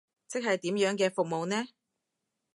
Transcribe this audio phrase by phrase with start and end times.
[0.27, 1.67] 即係點樣嘅服務呢？